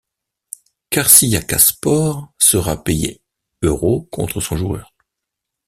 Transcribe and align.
Karşiyakaspor 0.89 2.27
sera 2.39 2.83
payé 2.83 3.21
euros 3.61 4.07
contre 4.11 4.41
son 4.41 4.55
joueur. 4.57 4.95